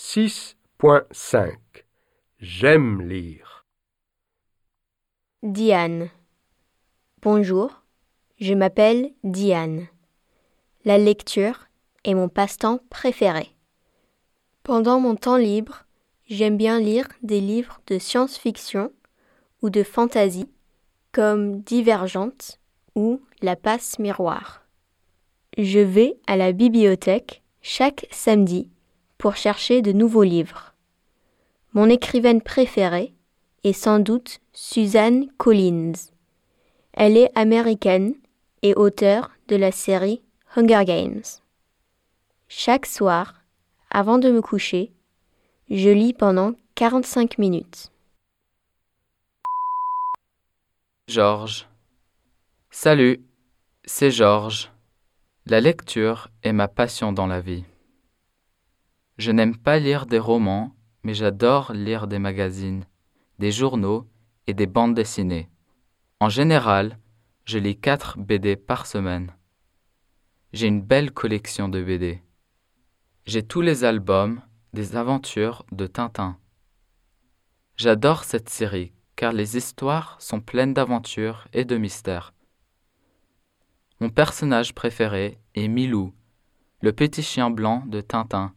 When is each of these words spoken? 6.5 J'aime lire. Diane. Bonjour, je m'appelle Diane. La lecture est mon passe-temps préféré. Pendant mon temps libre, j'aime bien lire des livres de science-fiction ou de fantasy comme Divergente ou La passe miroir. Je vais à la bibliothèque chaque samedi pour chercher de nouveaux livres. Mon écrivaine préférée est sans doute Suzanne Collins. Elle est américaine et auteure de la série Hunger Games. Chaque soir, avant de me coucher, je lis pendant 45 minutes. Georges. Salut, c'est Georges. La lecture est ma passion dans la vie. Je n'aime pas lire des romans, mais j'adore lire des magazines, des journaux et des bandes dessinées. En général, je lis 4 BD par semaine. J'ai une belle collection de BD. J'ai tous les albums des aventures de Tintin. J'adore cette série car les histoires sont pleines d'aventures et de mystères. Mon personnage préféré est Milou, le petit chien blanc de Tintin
6.5 0.00 1.56
J'aime 2.38 3.02
lire. 3.02 3.66
Diane. 5.42 6.10
Bonjour, 7.20 7.82
je 8.38 8.54
m'appelle 8.54 9.10
Diane. 9.24 9.88
La 10.84 10.98
lecture 10.98 11.66
est 12.04 12.14
mon 12.14 12.28
passe-temps 12.28 12.78
préféré. 12.90 13.48
Pendant 14.62 15.00
mon 15.00 15.16
temps 15.16 15.36
libre, 15.36 15.84
j'aime 16.28 16.56
bien 16.56 16.78
lire 16.78 17.08
des 17.24 17.40
livres 17.40 17.80
de 17.88 17.98
science-fiction 17.98 18.92
ou 19.62 19.68
de 19.68 19.82
fantasy 19.82 20.48
comme 21.10 21.60
Divergente 21.62 22.60
ou 22.94 23.20
La 23.42 23.56
passe 23.56 23.98
miroir. 23.98 24.64
Je 25.56 25.80
vais 25.80 26.20
à 26.28 26.36
la 26.36 26.52
bibliothèque 26.52 27.42
chaque 27.62 28.06
samedi 28.12 28.70
pour 29.18 29.36
chercher 29.36 29.82
de 29.82 29.92
nouveaux 29.92 30.22
livres. 30.22 30.74
Mon 31.74 31.88
écrivaine 31.88 32.40
préférée 32.40 33.12
est 33.64 33.72
sans 33.72 33.98
doute 33.98 34.40
Suzanne 34.52 35.28
Collins. 35.36 35.92
Elle 36.92 37.16
est 37.16 37.30
américaine 37.34 38.14
et 38.62 38.74
auteure 38.74 39.30
de 39.48 39.56
la 39.56 39.72
série 39.72 40.22
Hunger 40.56 40.84
Games. 40.84 41.22
Chaque 42.48 42.86
soir, 42.86 43.34
avant 43.90 44.18
de 44.18 44.30
me 44.30 44.40
coucher, 44.40 44.92
je 45.68 45.90
lis 45.90 46.14
pendant 46.14 46.54
45 46.76 47.38
minutes. 47.38 47.90
Georges. 51.08 51.68
Salut, 52.70 53.20
c'est 53.84 54.10
Georges. 54.10 54.70
La 55.46 55.60
lecture 55.60 56.28
est 56.42 56.52
ma 56.52 56.68
passion 56.68 57.12
dans 57.12 57.26
la 57.26 57.40
vie. 57.40 57.64
Je 59.18 59.32
n'aime 59.32 59.56
pas 59.56 59.80
lire 59.80 60.06
des 60.06 60.20
romans, 60.20 60.76
mais 61.02 61.12
j'adore 61.12 61.72
lire 61.72 62.06
des 62.06 62.20
magazines, 62.20 62.84
des 63.40 63.50
journaux 63.50 64.08
et 64.46 64.54
des 64.54 64.68
bandes 64.68 64.94
dessinées. 64.94 65.48
En 66.20 66.28
général, 66.28 66.98
je 67.44 67.58
lis 67.58 67.76
4 67.76 68.18
BD 68.18 68.54
par 68.54 68.86
semaine. 68.86 69.34
J'ai 70.52 70.68
une 70.68 70.82
belle 70.82 71.10
collection 71.10 71.68
de 71.68 71.82
BD. 71.82 72.22
J'ai 73.26 73.42
tous 73.42 73.60
les 73.60 73.82
albums 73.82 74.40
des 74.72 74.94
aventures 74.94 75.66
de 75.72 75.88
Tintin. 75.88 76.38
J'adore 77.76 78.22
cette 78.22 78.48
série 78.48 78.92
car 79.16 79.32
les 79.32 79.56
histoires 79.56 80.16
sont 80.20 80.40
pleines 80.40 80.74
d'aventures 80.74 81.48
et 81.52 81.64
de 81.64 81.76
mystères. 81.76 82.34
Mon 83.98 84.10
personnage 84.10 84.76
préféré 84.76 85.40
est 85.56 85.66
Milou, 85.66 86.14
le 86.82 86.92
petit 86.92 87.24
chien 87.24 87.50
blanc 87.50 87.82
de 87.86 88.00
Tintin 88.00 88.54